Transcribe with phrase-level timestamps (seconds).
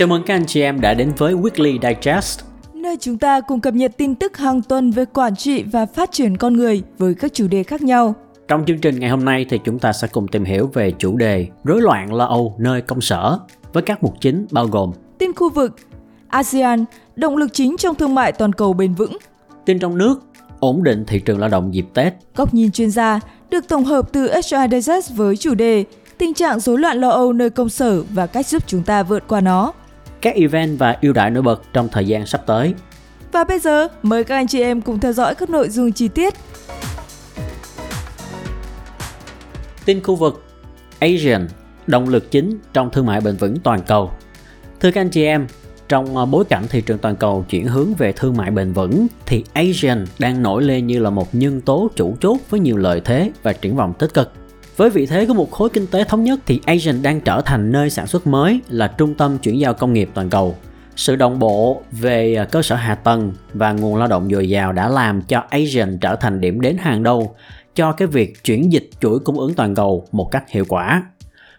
[0.00, 2.40] Chào mừng các anh chị em đã đến với Weekly Digest.
[2.74, 6.12] Nơi chúng ta cùng cập nhật tin tức hàng tuần về quản trị và phát
[6.12, 8.14] triển con người với các chủ đề khác nhau.
[8.48, 11.16] Trong chương trình ngày hôm nay thì chúng ta sẽ cùng tìm hiểu về chủ
[11.16, 13.38] đề rối loạn lo âu nơi công sở
[13.72, 15.76] với các mục chính bao gồm Tin khu vực
[16.28, 16.84] ASEAN,
[17.16, 19.18] động lực chính trong thương mại toàn cầu bền vững.
[19.64, 20.22] tin trong nước,
[20.60, 24.12] ổn định thị trường lao động dịp Tết, Góc nhìn chuyên gia được tổng hợp
[24.12, 25.84] từ HR Digest với chủ đề
[26.20, 29.28] Tình trạng rối loạn lo âu nơi công sở và cách giúp chúng ta vượt
[29.28, 29.72] qua nó.
[30.22, 32.74] Các event và ưu đãi nổi bật trong thời gian sắp tới.
[33.32, 36.08] Và bây giờ, mời các anh chị em cùng theo dõi các nội dung chi
[36.08, 36.34] tiết.
[39.84, 40.44] Tin khu vực
[40.98, 41.48] Asian,
[41.86, 44.10] động lực chính trong thương mại bền vững toàn cầu.
[44.80, 45.46] Thưa các anh chị em,
[45.88, 49.06] trong ờ, bối cảnh thị trường toàn cầu chuyển hướng về thương mại bền vững
[49.26, 53.00] thì Asian đang nổi lên như là một nhân tố chủ chốt với nhiều lợi
[53.04, 54.32] thế và triển vọng tích cực.
[54.80, 57.72] Với vị thế của một khối kinh tế thống nhất thì ASEAN đang trở thành
[57.72, 60.56] nơi sản xuất mới là trung tâm chuyển giao công nghiệp toàn cầu.
[60.96, 64.72] Sự đồng bộ về à, cơ sở hạ tầng và nguồn lao động dồi dào
[64.72, 67.34] đã làm cho ASEAN trở thành điểm đến hàng đầu
[67.74, 71.02] cho cái việc chuyển dịch chuỗi cung ứng toàn cầu một cách hiệu quả.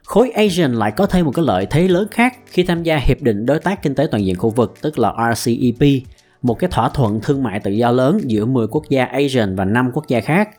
[0.03, 3.21] Khối ASEAN lại có thêm một cái lợi thế lớn khác khi tham gia hiệp
[3.21, 6.03] định đối tác kinh tế toàn diện khu vực tức là RCEP,
[6.41, 9.65] một cái thỏa thuận thương mại tự do lớn giữa 10 quốc gia ASEAN và
[9.65, 10.49] 5 quốc gia khác.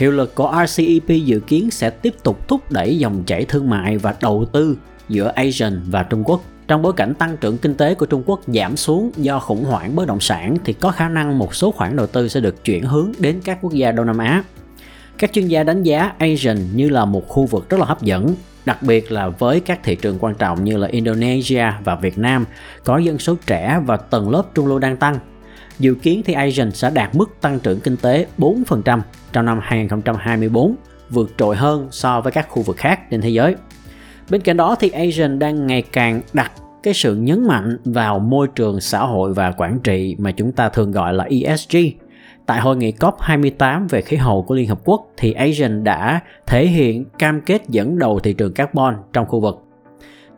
[0.00, 3.98] Hiệu lực của RCEP dự kiến sẽ tiếp tục thúc đẩy dòng chảy thương mại
[3.98, 4.76] và đầu tư
[5.08, 6.40] giữa Asian và Trung Quốc.
[6.68, 9.96] Trong bối cảnh tăng trưởng kinh tế của Trung Quốc giảm xuống do khủng hoảng
[9.96, 12.84] bất động sản thì có khả năng một số khoản đầu tư sẽ được chuyển
[12.84, 14.42] hướng đến các quốc gia Đông Nam Á.
[15.18, 18.34] Các chuyên gia đánh giá Asian như là một khu vực rất là hấp dẫn,
[18.64, 22.44] đặc biệt là với các thị trường quan trọng như là Indonesia và Việt Nam
[22.84, 25.18] có dân số trẻ và tầng lớp trung lưu đang tăng.
[25.78, 29.00] Dự kiến thì Asian sẽ đạt mức tăng trưởng kinh tế 4%
[29.32, 30.74] trong năm 2024,
[31.10, 33.54] vượt trội hơn so với các khu vực khác trên thế giới.
[34.30, 36.52] Bên cạnh đó thì Asian đang ngày càng đặt
[36.82, 40.68] cái sự nhấn mạnh vào môi trường xã hội và quản trị mà chúng ta
[40.68, 41.76] thường gọi là ESG.
[42.46, 46.66] Tại hội nghị COP28 về khí hậu của Liên Hợp Quốc thì Asian đã thể
[46.66, 49.65] hiện cam kết dẫn đầu thị trường carbon trong khu vực.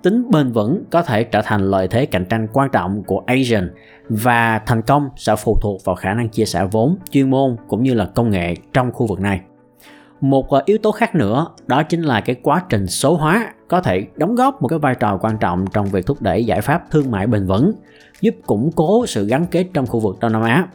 [0.03, 3.71] Tính bền vững có thể trở thành lợi thế cạnh tranh quan trọng của Asian
[4.09, 7.83] và thành công sẽ phụ thuộc vào khả năng chia sẻ vốn, chuyên môn cũng
[7.83, 9.41] như là công nghệ trong khu vực này.
[10.21, 13.81] Một ờ, yếu tố khác nữa đó chính là cái quá trình số hóa có
[13.81, 16.83] thể đóng góp một cái vai trò quan trọng trong việc thúc đẩy giải pháp
[16.91, 17.73] thương mại bền vững,
[18.21, 20.67] giúp củng cố sự gắn kết trong khu vực Đông Nam Á.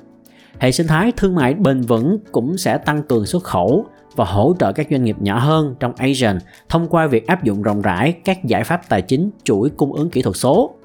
[0.59, 4.55] Hệ sinh thái thương mại bền vững cũng sẽ tăng cường xuất khẩu và hỗ
[4.59, 6.37] trợ các doanh nghiệp nhỏ hơn trong Asian
[6.69, 10.09] thông qua việc áp dụng rộng rãi các giải pháp tài chính chuỗi cung ứng
[10.09, 10.75] kỹ thuật số.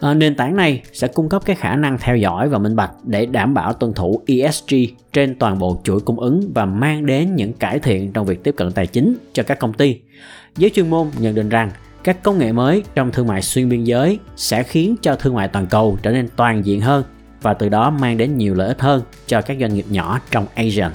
[0.00, 2.90] À, nền tảng này sẽ cung cấp cái khả năng theo dõi và minh bạch
[3.04, 4.74] để đảm bảo tuân thủ ESG
[5.12, 8.54] trên toàn bộ chuỗi cung ứng và mang đến những cải thiện trong việc tiếp
[8.56, 10.00] cận tài chính cho các công ty.
[10.56, 11.70] Giới chuyên môn nhận định rằng
[12.04, 15.48] các công nghệ mới trong thương mại xuyên biên giới sẽ khiến cho thương mại
[15.48, 17.04] toàn cầu trở nên toàn diện hơn
[17.42, 20.46] và từ đó mang đến nhiều lợi ích hơn cho các doanh nghiệp nhỏ trong
[20.54, 20.92] Asian.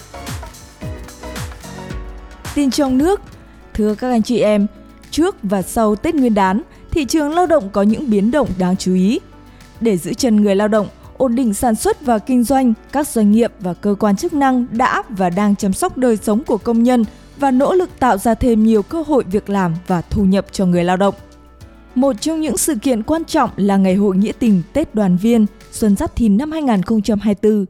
[2.56, 3.22] Tin trong nước
[3.78, 4.68] Thưa các anh chị em,
[5.12, 8.78] trước và sau Tết Nguyên đán, thị trường lao động có những biến động đáng
[8.78, 9.20] chú ý.
[9.82, 10.88] Để giữ chân người lao động,
[11.18, 14.66] ổn định sản xuất và kinh doanh, các doanh nghiệp và cơ quan chức năng
[14.72, 17.06] đã và đang chăm sóc đời sống của công nhân
[17.40, 20.66] và nỗ lực tạo ra thêm nhiều cơ hội việc làm và thu nhập cho
[20.66, 21.16] người lao động.
[21.98, 25.46] Một trong những sự kiện quan trọng là Ngày hội Nghĩa tình Tết Đoàn viên
[25.72, 27.66] Xuân Giáp Thìn năm 2024.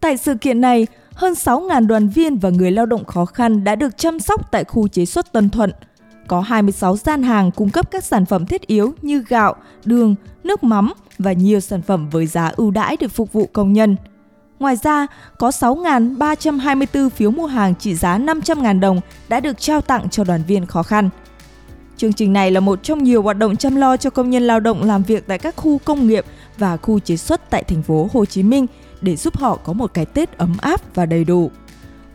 [0.00, 3.74] Tại sự kiện này, hơn 6.000 đoàn viên và người lao động khó khăn đã
[3.74, 5.72] được chăm sóc tại khu chế xuất Tân Thuận.
[6.26, 9.54] Có 26 gian hàng cung cấp các sản phẩm thiết yếu như gạo,
[9.84, 13.72] đường, nước mắm và nhiều sản phẩm với giá ưu đãi để phục vụ công
[13.72, 13.96] nhân.
[14.58, 15.06] Ngoài ra,
[15.38, 20.42] có 6.324 phiếu mua hàng trị giá 500.000 đồng đã được trao tặng cho đoàn
[20.46, 21.10] viên khó khăn.
[21.96, 24.60] Chương trình này là một trong nhiều hoạt động chăm lo cho công nhân lao
[24.60, 26.24] động làm việc tại các khu công nghiệp
[26.58, 28.66] và khu chế xuất tại thành phố Hồ Chí Minh
[29.00, 31.50] để giúp họ có một cái Tết ấm áp và đầy đủ.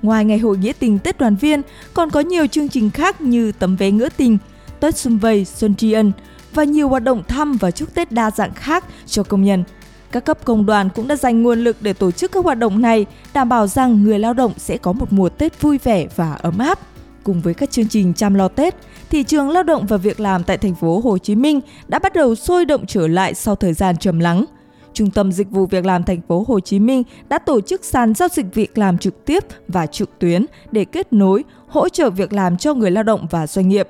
[0.02, 1.62] Ngoài ngày hội nghĩa tình Tết đoàn viên,
[1.94, 4.38] còn có nhiều chương trình khác như tấm vé ngỡ tình,
[4.80, 6.12] Tết Xuân Vầy, Xuân Tri Ân
[6.54, 9.64] và nhiều hoạt động thăm và chúc Tết đa dạng khác cho công nhân.
[10.12, 12.82] Các cấp công đoàn cũng đã dành nguồn lực để tổ chức các hoạt động
[12.82, 16.34] này, đảm bảo rằng người lao động sẽ có một mùa Tết vui vẻ và
[16.34, 16.80] ấm áp.
[17.24, 18.76] Cùng với các chương trình chăm lo Tết,
[19.10, 22.14] thị trường lao động và việc làm tại thành phố Hồ Chí Minh đã bắt
[22.14, 24.46] đầu sôi động trở lại sau thời gian trầm lắng.
[24.94, 28.14] Trung tâm Dịch vụ Việc làm thành phố Hồ Chí Minh đã tổ chức sàn
[28.14, 32.34] giao dịch việc làm trực tiếp và trực tuyến để kết nối, hỗ trợ việc
[32.34, 33.88] làm cho người lao động và doanh nghiệp.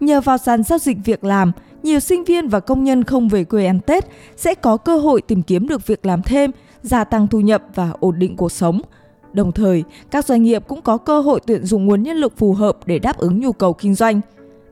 [0.00, 1.52] Nhờ vào sàn giao dịch việc làm,
[1.82, 4.04] nhiều sinh viên và công nhân không về quê ăn Tết
[4.36, 6.50] sẽ có cơ hội tìm kiếm được việc làm thêm,
[6.82, 8.80] gia tăng thu nhập và ổn định cuộc sống.
[9.36, 12.52] Đồng thời, các doanh nghiệp cũng có cơ hội tuyển dụng nguồn nhân lực phù
[12.52, 14.20] hợp để đáp ứng nhu cầu kinh doanh.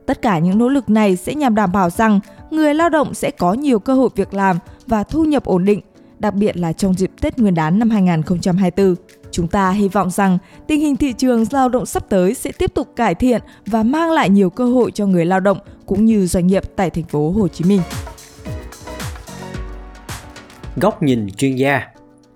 [0.05, 2.19] Tất cả những nỗ lực này sẽ nhằm đảm bảo rằng
[2.51, 4.57] người lao động sẽ có nhiều cơ hội việc làm
[4.87, 5.81] và thu nhập ổn định,
[6.19, 8.95] đặc biệt là trong dịp Tết Nguyên đán năm 2024.
[9.31, 10.37] Chúng ta hy vọng rằng
[10.67, 14.11] tình hình thị trường lao động sắp tới sẽ tiếp tục cải thiện và mang
[14.11, 17.31] lại nhiều cơ hội cho người lao động cũng như doanh nghiệp tại thành phố
[17.31, 17.81] Hồ Chí Minh.
[20.75, 21.81] Góc nhìn chuyên gia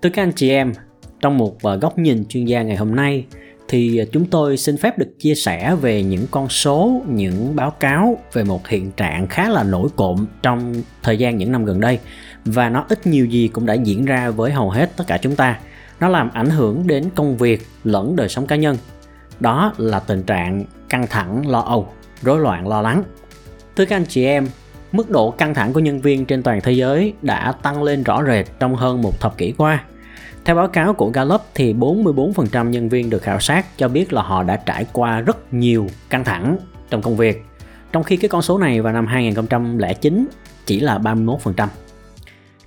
[0.00, 0.72] Từ các anh chị em,
[1.20, 3.24] trong một ờ, góc nhìn chuyên gia ngày hôm nay
[3.68, 7.70] thì ờ, chúng tôi xin phép được chia sẻ về những con số, những báo
[7.70, 11.80] cáo về một hiện trạng khá là nổi cộm trong thời gian những năm gần
[11.80, 11.98] đây
[12.44, 15.36] và nó ít nhiều gì cũng đã diễn ra với hầu hết tất cả chúng
[15.36, 15.58] ta.
[16.00, 18.76] Nó làm ảnh hưởng đến công việc lẫn đời sống cá nhân.
[19.40, 21.88] Đó là tình trạng căng thẳng, lo âu,
[22.22, 23.02] rối loạn lo lắng.
[23.76, 24.46] Thưa các anh chị em,
[24.92, 28.22] mức độ căng thẳng của nhân viên trên toàn thế giới đã tăng lên rõ
[28.26, 29.84] rệt trong hơn một thập kỷ qua
[30.44, 34.22] theo báo cáo của Gallup thì 44% nhân viên được khảo sát cho biết là
[34.22, 36.56] họ đã trải qua rất nhiều căng thẳng
[36.90, 37.42] trong công việc.
[37.92, 40.26] Trong khi cái con số này vào năm 2009
[40.66, 41.66] chỉ là 31%.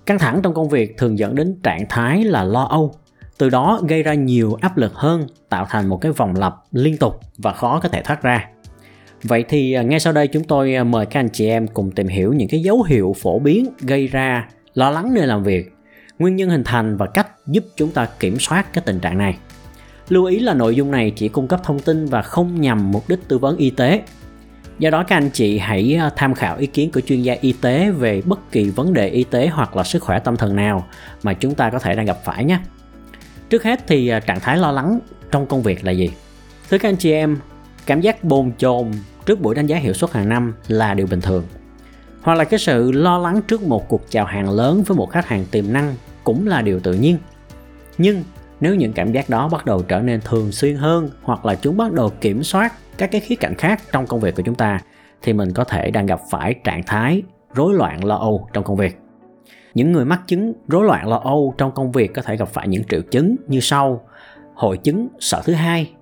[0.05, 2.95] Căng thẳng trong công việc thường dẫn đến trạng thái là lo âu,
[3.37, 6.97] từ đó gây ra nhiều áp lực hơn, tạo thành một cái vòng lặp liên
[6.97, 8.49] tục và khó có thể thoát ra.
[9.23, 11.91] Vậy thì à, ngay sau đây chúng tôi à, mời các anh chị em cùng
[11.91, 15.72] tìm hiểu những cái dấu hiệu phổ biến gây ra lo lắng nơi làm việc
[16.23, 19.37] nguyên nhân hình thành và cách giúp chúng ta kiểm soát cái tình trạng này.
[20.09, 23.09] Lưu ý là nội dung này chỉ cung cấp thông tin và không nhằm mục
[23.09, 24.01] đích tư vấn y tế.
[24.79, 27.53] Do đó các anh chị hãy ờ, tham khảo ý kiến của chuyên gia y
[27.61, 30.87] tế về bất kỳ vấn đề y tế hoặc là sức khỏe tâm thần nào
[31.23, 32.59] mà chúng ta có thể đang gặp phải nhé.
[33.49, 34.99] Trước hết thì ờ, trạng thái lo lắng
[35.31, 36.11] trong công việc là gì?
[36.69, 37.37] Thưa các anh chị em,
[37.85, 38.91] cảm giác bồn chồn
[39.25, 41.43] trước buổi đánh giá hiệu suất hàng năm là điều bình thường
[42.23, 45.27] hoặc là cái sự lo lắng trước một cuộc chào hàng lớn với một khách
[45.27, 47.17] hàng tiềm năng cũng là điều tự nhiên.
[47.97, 48.23] Nhưng
[48.59, 51.77] nếu những cảm giác đó bắt đầu trở nên thường xuyên hơn hoặc là chúng
[51.77, 54.79] bắt đầu kiểm soát các cái khía cạnh khác trong công việc của chúng ta
[55.21, 57.23] thì mình có thể đang gặp phải trạng thái
[57.53, 58.97] rối loạn lo âu trong công việc.
[59.73, 62.67] Những người mắc chứng rối loạn lo âu trong công việc có thể gặp phải
[62.67, 64.05] những triệu chứng như sau.
[64.53, 65.93] Hội chứng sợ thứ hai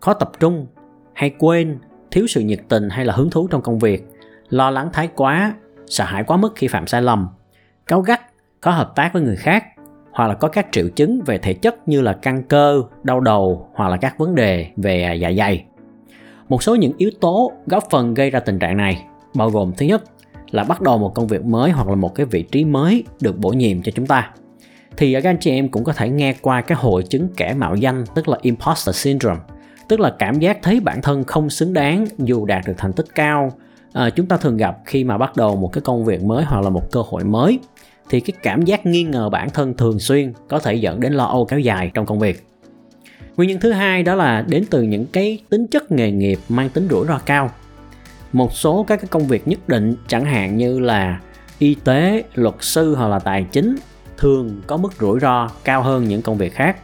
[0.00, 0.66] khó tập trung
[1.12, 1.78] hay quên
[2.10, 4.08] thiếu sự nhiệt tình hay là hứng thú trong công việc
[4.48, 5.54] lo lắng thái quá
[5.86, 7.28] sợ hãi quá mức khi phạm sai lầm,
[7.86, 8.20] cáu gắt,
[8.60, 9.64] có hợp tác với người khác
[10.12, 13.68] hoặc là có các triệu chứng về thể chất như là căng cơ, đau đầu
[13.74, 15.64] hoặc là các vấn đề về à, dạ dày.
[16.48, 19.86] Một số những yếu tố góp phần gây ra tình trạng này bao gồm thứ
[19.86, 20.02] nhất
[20.50, 23.38] là bắt đầu một công việc mới hoặc là một cái vị trí mới được
[23.38, 24.30] bổ nhiệm cho chúng ta.
[24.96, 27.74] Thì các anh chị em cũng có thể nghe qua cái hội chứng kẻ mạo
[27.74, 29.40] danh tức là imposter syndrome,
[29.88, 33.06] tức là cảm giác thấy bản thân không xứng đáng dù đạt được thành tích
[33.14, 33.52] cao
[33.92, 36.60] à, chúng ta thường gặp khi mà bắt đầu một cái công việc mới hoặc
[36.60, 37.58] là một cơ hội mới
[38.08, 41.24] thì cái cảm giác nghi ngờ bản thân thường xuyên có thể dẫn đến lo
[41.24, 42.44] âu kéo dài trong công việc.
[43.36, 46.68] Nguyên nhân thứ hai đó là đến từ những cái tính chất nghề nghiệp mang
[46.68, 47.50] tính rủi ro cao.
[48.32, 51.20] Một số các cái công việc nhất định, chẳng hạn như là
[51.58, 53.76] y tế, luật sư hoặc là tài chính,
[54.16, 56.76] thường có mức rủi ro cao hơn những công việc khác.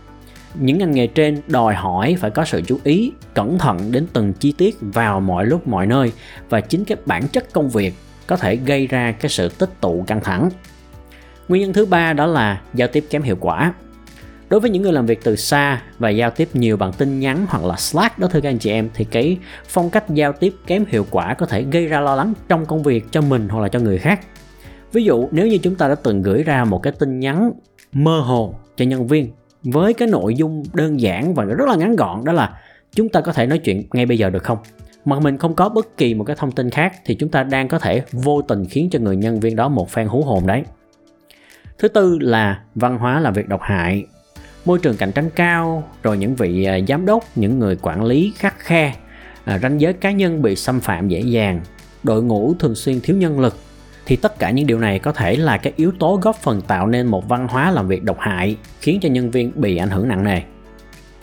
[0.55, 4.32] Những ngành nghề trên đòi hỏi phải có sự chú ý, cẩn thận đến từng
[4.32, 6.12] chi tiết vào mọi lúc, mọi nơi
[6.49, 7.94] và chính cái bản chất công việc
[8.26, 10.50] có thể gây ra cái sự tích tụ căng thẳng
[11.49, 13.75] nguyên nhân thứ ba đó là giao tiếp kém hiệu quả.
[14.49, 17.46] Đối với những người làm việc từ xa và giao tiếp nhiều bằng tin nhắn
[17.49, 20.54] hoặc là slack đó, thưa các anh chị em, thì cái phong cách giao tiếp
[20.66, 23.61] kém hiệu quả có thể gây ra lo lắng trong công việc cho mình hoặc
[23.61, 24.21] là cho người khác.
[24.92, 27.52] Ví dụ, nếu như chúng ta đã từng gửi ra một cái tin nhắn
[27.92, 29.30] mơ hồ cho nhân viên
[29.62, 32.61] với cái nội dung đơn giản và rất là ngắn gọn, đó là
[32.92, 34.59] chúng ta có thể nói chuyện ngay bây giờ được không?
[35.04, 37.68] Mà mình không có bất kỳ một cái thông tin khác thì chúng ta đang
[37.68, 40.62] có thể vô tình khiến cho người nhân viên đó một phen hú hồn đấy
[41.78, 44.07] thứ tư là văn hóa làm việc độc hại.
[44.64, 48.33] Môi trường cạnh tranh cao, rồi những vị à, giám đốc, những người quản lý
[48.37, 48.95] khắc khe
[49.45, 51.61] à, ranh giới cá nhân bị xâm phạm dễ dàng.
[52.02, 53.57] Đội ngũ thường xuyên thiếu nhân lực.
[54.07, 56.87] Thì tất cả những điều này có thể là các yếu tố góp phần tạo
[56.87, 60.09] nên một văn hóa làm việc độc hại, khiến cho nhân viên bị ảnh hưởng
[60.09, 60.40] nặng nề.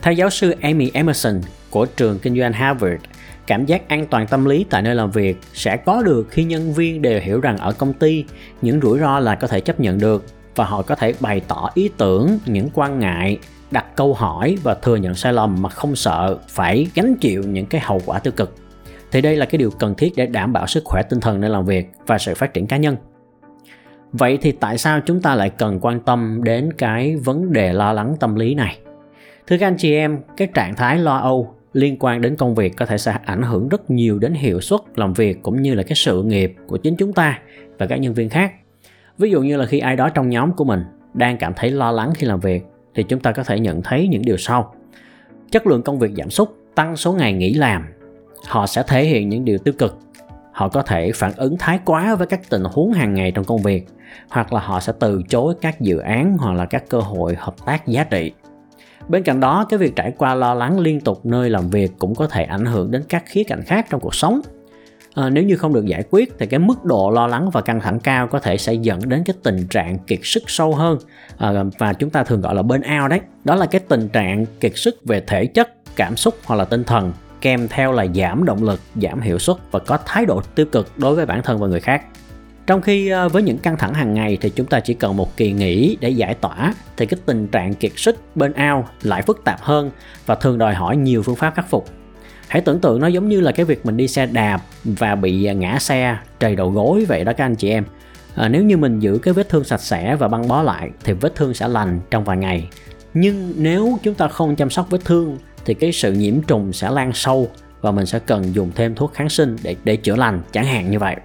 [0.02, 1.40] Theo giáo sư Amy Emerson
[1.70, 3.02] của trường kinh doanh Harvard,
[3.46, 6.72] cảm giác an toàn tâm lý tại nơi làm việc sẽ có được khi nhân
[6.72, 8.24] viên đều hiểu rằng ở công ty,
[8.62, 11.70] những rủi ro là có thể chấp nhận được và họ có thể bày tỏ
[11.74, 13.38] ý tưởng, những quan ngại,
[13.70, 17.66] đặt câu hỏi và thừa nhận sai lầm mà không sợ phải gánh chịu những
[17.66, 18.54] cái hậu quả tiêu cực.
[19.12, 21.50] Thì đây là cái điều cần thiết để đảm bảo sức khỏe tinh thần nơi
[21.50, 22.96] làm việc và sự phát triển cá nhân.
[24.12, 27.92] Vậy thì tại sao chúng ta lại cần quan tâm đến cái vấn đề lo
[27.92, 28.78] lắng tâm lý này?
[29.46, 32.76] Thưa các anh chị em, cái trạng thái lo âu liên quan đến công việc
[32.76, 35.82] có thể sẽ ảnh hưởng rất nhiều đến hiệu suất làm việc cũng như là
[35.82, 37.38] cái sự nghiệp của chính chúng ta
[37.78, 38.52] và các nhân viên khác
[39.18, 41.92] ví dụ như là khi ai đó trong nhóm của mình đang cảm thấy lo
[41.92, 44.74] lắng khi làm việc, thì chúng ta có thể nhận thấy những điều sau.
[45.50, 47.86] Chất lượng công việc giảm sút, tăng số ngày nghỉ làm.
[48.46, 49.98] Họ sẽ thể hiện những điều tiêu cực.
[50.52, 53.62] Họ có thể phản ứng thái quá với các tình huống hàng ngày trong công
[53.62, 53.86] việc,
[54.28, 57.54] hoặc là họ sẽ từ chối các dự án hoặc là các cơ hội hợp
[57.66, 58.32] tác giá trị.
[59.08, 62.14] Bên cạnh đó, cái việc trải qua lo lắng liên tục nơi làm việc cũng
[62.14, 64.40] có thể ảnh hưởng đến các khía cạnh khác trong cuộc sống
[65.14, 67.80] à, nếu như không được giải quyết thì cái mức độ lo lắng và căng
[67.80, 70.98] thẳng cao có thể sẽ dẫn đến cái tình trạng kiệt sức sâu hơn.
[71.38, 73.20] À, và chúng ta thường gọi là bên out đấy.
[73.44, 76.84] Đó là cái tình trạng kiệt sức về thể chất cảm xúc hoặc là tinh
[76.84, 80.66] thần kèm theo là giảm động lực giảm hiệu suất và có thái độ tiêu
[80.66, 82.02] cực đối với bản thân và người khác.
[82.66, 85.36] Trong khi ờ, với những căng thẳng hàng ngày thì chúng ta chỉ cần một
[85.36, 89.44] kỳ nghỉ để giải tỏa thì cái tình trạng kiệt sức bên ao lại phức
[89.44, 89.90] tạp hơn
[90.26, 91.84] và thường đòi hỏi nhiều phương pháp khắc phục
[92.52, 95.44] hãy tưởng tượng nó giống như là cái việc mình đi xe đạp và bị
[95.44, 97.84] à, ngã xe trầy đầu gối vậy đó các anh chị em.
[98.34, 101.12] À, nếu như mình giữ cái vết thương sạch sẽ và băng bó lại thì
[101.12, 102.68] vết thương sẽ lành trong vài ngày.
[103.14, 106.90] Nhưng nếu chúng ta không chăm sóc vết thương thì cái sự nhiễm trùng sẽ
[106.90, 110.42] lan sâu và mình sẽ cần dùng thêm thuốc kháng sinh để để chữa lành
[110.52, 111.16] chẳng hạn như vậy.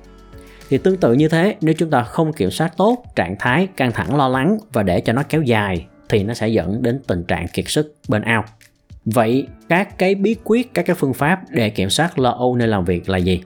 [0.69, 3.91] Thì tương tự như thế nếu chúng ta không kiểm soát tốt trạng thái căng
[3.91, 7.24] thẳng lo lắng và để cho nó kéo dài thì nó sẽ dẫn đến tình
[7.24, 8.46] trạng kiệt sức bên ao
[9.13, 12.67] vậy, các cái bí quyết, các cái phương pháp để kiểm soát lo âu nơi
[12.67, 13.41] làm việc là gì?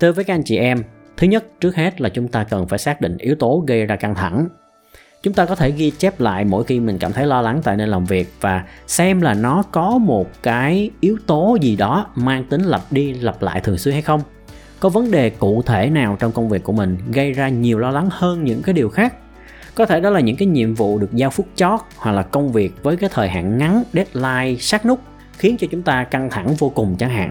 [0.00, 0.82] Thưa với các anh chị em,
[1.16, 3.96] thứ nhất, trước hết là chúng ta cần phải xác định yếu tố gây ra
[3.96, 4.48] căng thẳng.
[5.22, 7.76] Chúng ta có thể ghi chép lại mỗi khi mình cảm thấy lo lắng tại
[7.76, 12.44] nơi làm việc và xem là nó có một cái yếu tố gì đó mang
[12.44, 14.20] tính lặp đi lặp lại thường xuyên hay không.
[14.80, 17.90] Có vấn đề cụ thể nào trong công việc của mình gây ra nhiều lo
[17.90, 19.14] lắng hơn những cái điều khác?
[19.74, 22.52] Có thể đó là những cái nhiệm vụ được giao phút chót hoặc là công
[22.52, 25.00] việc với cái thời hạn ngắn deadline sát nút
[25.38, 27.30] khiến cho chúng ta căng thẳng vô cùng chẳng hạn.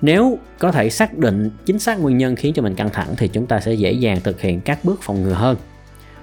[0.00, 3.28] Nếu có thể xác định chính xác nguyên nhân khiến cho mình căng thẳng thì
[3.28, 5.56] chúng ta sẽ dễ dàng thực hiện các bước phòng ngừa hơn.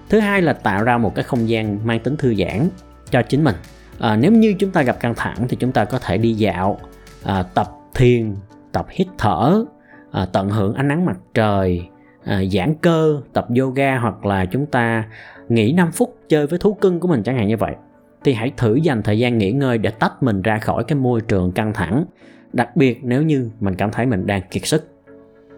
[0.10, 2.70] Thứ hai là tạo ra một cái không gian mang tính thư giãn
[3.12, 3.56] cho chính mình.
[4.00, 6.80] À, nếu như chúng ta gặp căng thẳng thì chúng ta có thể đi dạo
[7.24, 8.36] à, tập thiền
[8.72, 9.66] tập hít thở
[10.12, 11.90] à, tận hưởng ánh nắng mặt trời
[12.28, 15.04] à, giãn cơ tập yoga hoặc là chúng ta
[15.50, 17.76] nghỉ 5 phút chơi với thú cưng của mình chẳng hạn như vậy.
[18.24, 21.22] Thì hãy thử dành thời gian nghỉ ngơi để tách mình ra khỏi cái môi
[21.22, 22.06] trường căng thẳng
[22.54, 24.88] đặc biệt nếu như mình cảm thấy mình đang kiệt sức.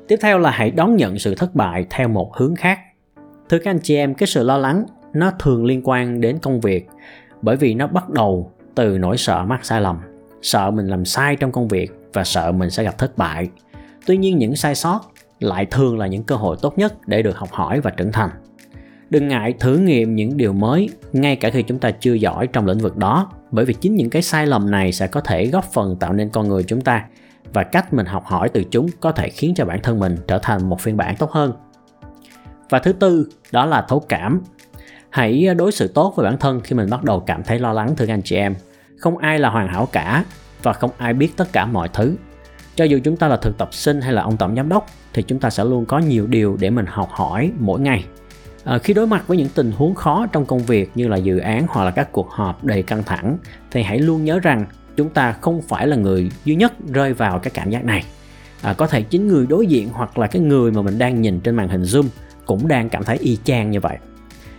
[0.07, 2.79] Tiếp theo là hãy đón nhận sự thất bại theo một hướng khác.
[3.49, 6.61] Thưa các anh chị em cái sự lo lắng nó thường liên quan đến công
[6.61, 6.87] việc
[7.41, 9.97] bởi vì nó bắt đầu từ nỗi sợ mắc sai lầm
[10.41, 13.49] sợ mình làm sai trong công việc và sợ mình sẽ gặp thất bại.
[14.05, 14.99] Tuy nhiên những sai sót
[15.39, 18.29] lại thường là những cơ hội tốt nhất để được học hỏi và trưởng thành.
[19.09, 22.65] Đừng ngại thử nghiệm những điều mới, ngay cả khi chúng ta chưa giỏi trong
[22.65, 25.65] lĩnh vực đó, bởi vì chính những cái sai lầm này sẽ có thể góp
[25.73, 27.05] phần tạo nên con người chúng ta,
[27.53, 30.39] và cách mình học hỏi từ chúng có thể khiến cho bản thân mình trở
[30.39, 31.53] thành một phiên bản tốt hơn.
[32.69, 34.41] Và thứ tư, đó là thấu cảm.
[35.09, 37.95] Hãy đối xử tốt với bản thân khi mình bắt đầu cảm thấy lo lắng,
[37.95, 38.55] thưa anh chị em.
[38.97, 40.23] Không ai là hoàn hảo cả,
[40.63, 42.15] và không ai biết tất cả mọi thứ
[42.75, 45.23] cho dù chúng ta là thực tập sinh hay là ông tổng giám đốc thì
[45.23, 48.05] chúng ta sẽ luôn có nhiều điều để mình học hỏi mỗi ngày.
[48.63, 51.37] À, khi đối mặt với những tình huống khó trong công việc như là dự
[51.37, 53.37] án hoặc là các cuộc họp đầy căng thẳng
[53.71, 57.39] thì hãy luôn nhớ rằng chúng ta không phải là người duy nhất rơi vào
[57.39, 58.03] cái cảm giác này.
[58.61, 61.39] À, có thể chính người đối diện hoặc là cái người mà mình đang nhìn
[61.39, 62.03] trên màn hình zoom
[62.45, 63.97] cũng đang cảm thấy y chang như vậy.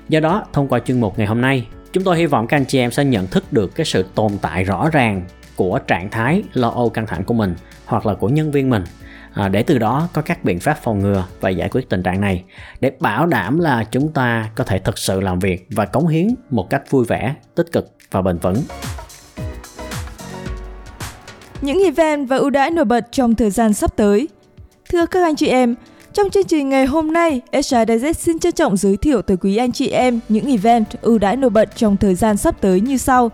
[0.08, 2.64] Do đó thông qua chuyên mục ngày hôm nay chúng tôi hy vọng các anh
[2.64, 5.22] chị em sẽ nhận thức được cái sự tồn tại rõ ràng
[5.60, 8.84] của trạng thái lo âu căng thẳng của mình hoặc là của nhân viên mình.
[9.32, 12.20] À, để từ đó có các biện pháp phòng ngừa và giải quyết tình trạng
[12.20, 12.44] này.
[12.80, 16.34] Để bảo đảm là chúng ta có thể thực sự làm việc và cống hiến
[16.50, 18.56] một cách vui vẻ tích cực và bền vững.
[21.60, 24.28] Những event và ưu đãi nổi bật trong thời gian sắp tới.
[24.90, 25.74] Thưa các anh chị em
[26.12, 29.56] trong chương trình ngày hôm nay, HR Digest xin trân trọng giới thiệu tới quý
[29.56, 32.96] anh chị em những event ưu đãi nổi bật trong thời gian sắp tới như
[32.96, 33.30] sau.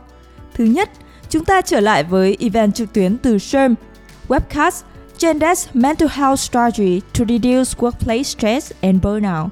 [0.54, 0.90] Thứ nhất,
[1.28, 3.74] chúng ta trở lại với event trực tuyến từ SHRM,
[4.28, 4.82] webcast
[5.18, 9.48] Zendesk Mental Health Strategy to Reduce Workplace Stress and Burnout.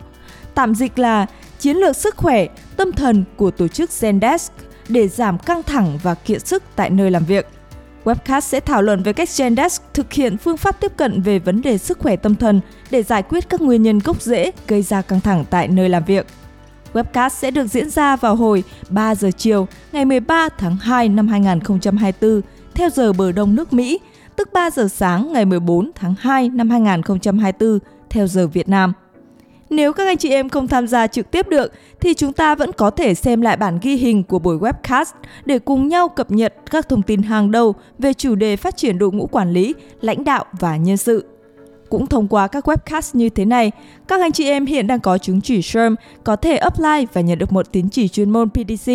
[0.55, 1.27] Tạm dịch là
[1.59, 4.49] chiến lược sức khỏe, tâm thần của tổ chức Zendesk
[4.89, 7.47] để giảm căng thẳng và kiệt sức tại nơi làm việc.
[8.05, 11.63] Webcast sẽ thảo luận về cách Zendesk thực hiện phương pháp tiếp cận về vấn
[11.63, 15.03] đề sức khỏe tâm thần để giải quyết các nguyên nhân gốc rễ gây ra
[15.03, 16.27] căng thẳng tại nơi làm việc.
[16.95, 21.29] Webcast sẽ được diễn ra vào hồi 3 giờ chiều ngày 13 tháng 2 năm
[21.29, 22.41] 2024
[22.75, 24.01] theo giờ bờ đông nước Mỹ,
[24.37, 27.79] tức 3 giờ sáng ngày 14 tháng 2 năm 2024
[28.11, 28.93] theo giờ Việt Nam.
[29.71, 32.73] Nếu các anh chị em không tham gia trực tiếp được thì chúng ta vẫn
[32.73, 35.13] có thể xem lại bản ghi hình của buổi webcast
[35.45, 38.99] để cùng nhau cập nhật các thông tin hàng đầu về chủ đề phát triển
[38.99, 41.34] đội ngũ quản lý, lãnh đạo và nhân sự.
[41.89, 43.73] Cũng thông qua các webcast như thế này,
[44.09, 47.39] các anh chị em hiện đang có chứng chỉ SHRM có thể apply và nhận
[47.39, 48.93] được một tín chỉ chuyên môn PDC.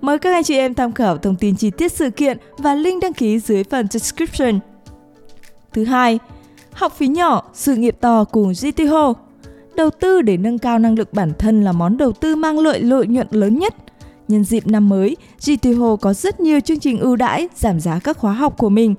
[0.00, 3.02] Mời các anh chị em tham khảo thông tin chi tiết sự kiện và link
[3.02, 4.58] đăng ký dưới phần description.
[5.72, 6.18] Thứ hai,
[6.76, 8.94] Học phí nhỏ, sự nghiệp to cùng GTH.
[9.74, 12.80] Đầu tư để nâng cao năng lực bản thân là món đầu tư mang lợi
[12.80, 13.74] lợi nhuận lớn nhất.
[14.28, 15.16] Nhân dịp năm mới,
[15.46, 18.94] GTH có rất nhiều chương trình ưu đãi giảm giá các khóa học của mình.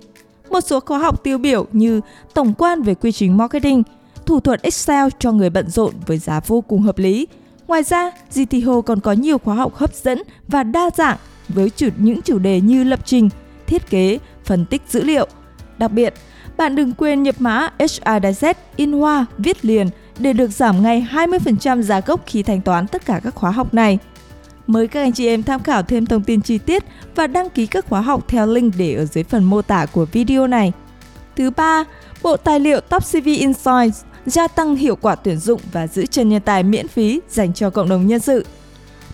[0.50, 2.02] Một số khóa học tiêu biểu như
[2.34, 3.84] tổng quan về quy trình marketing,
[4.26, 7.28] thủ thuật Excel cho người bận rộn với giá vô cùng hợp lý.
[7.68, 11.18] Ngoài ra, GTHO còn có nhiều khóa học hấp dẫn và đa dạng
[11.50, 13.30] với chủ, những chủ đề như lập trình,
[13.68, 15.28] thiết kế, phân tích dữ liệu.
[15.78, 16.14] Đặc biệt,
[16.58, 19.90] bạn đừng quên nhập mã hrdz in hoa viết liền
[20.20, 23.74] để được giảm ngay 20% giá gốc khi thanh toán tất cả các khóa học
[23.74, 24.00] này.
[24.68, 26.84] Mời các anh chị em tham khảo thêm thông tin chi tiết
[27.16, 30.06] và đăng ký các khóa học theo link để ở dưới phần mô tả của
[30.06, 30.72] video này.
[31.36, 31.84] Thứ ba,
[32.24, 36.30] bộ tài liệu Top CV Insights gia tăng hiệu quả tuyển dụng và giữ chân
[36.30, 38.46] nhân tài miễn phí dành cho cộng đồng nhân sự.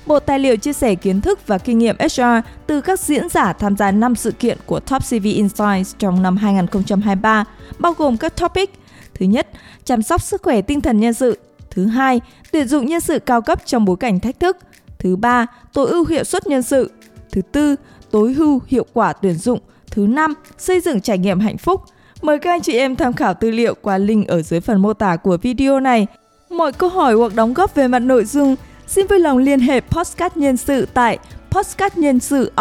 [0.05, 2.21] Bộ tài liệu chia sẻ kiến thức và kinh nghiệm HR
[2.67, 6.37] từ các diễn giả tham gia 5 sự kiện của Top CV Insights trong năm
[6.37, 7.45] 2023,
[7.79, 8.73] bao gồm các topic
[9.13, 9.47] Thứ nhất,
[9.85, 11.39] chăm sóc sức khỏe tinh thần nhân sự.
[11.69, 14.57] Thứ hai, tuyển dụng nhân sự cao cấp trong bối cảnh thách thức.
[15.03, 16.91] Thứ ba, tối ưu hiệu suất nhân sự.
[17.31, 17.75] Thứ tư,
[18.11, 19.59] tối ưu hiệu quả tuyển dụng.
[19.91, 21.81] Thứ năm, xây dựng trải nghiệm hạnh phúc.
[22.21, 24.93] Mời các anh chị em tham khảo tư liệu qua link ở dưới phần mô
[24.93, 26.07] tả của video này.
[26.49, 28.55] Mọi câu hỏi hoặc đóng góp về mặt nội dung,
[28.87, 31.17] xin vui lòng liên hệ Postcard Nhân sự tại
[31.49, 32.51] postcardnhân sự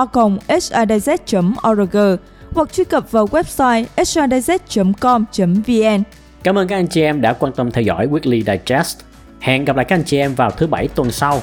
[1.71, 1.97] org
[2.51, 5.23] hoặc truy cập vào website hrdz.com.vn.
[6.43, 8.99] Cảm ơn các anh chị em đã quan tâm theo dõi Weekly Digest.
[9.41, 11.43] Hẹn gặp lại các anh chị em vào thứ bảy tuần sau.